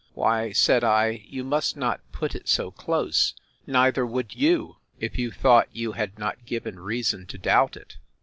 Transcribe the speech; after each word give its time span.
—Why, 0.15 0.51
said 0.51 0.83
I, 0.83 1.23
you 1.27 1.43
must 1.43 1.77
not 1.77 1.99
put 2.11 2.33
it 2.33 2.47
so 2.49 2.71
close; 2.71 3.35
neither 3.67 4.03
would 4.03 4.33
you, 4.33 4.77
if 4.99 5.19
you 5.19 5.29
thought 5.29 5.67
you 5.71 5.91
had 5.91 6.17
not 6.17 6.43
given 6.47 6.79
reason 6.79 7.27
to 7.27 7.37
doubt 7.37 7.77
it! 7.77 7.97